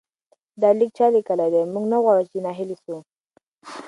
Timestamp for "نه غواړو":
1.91-2.29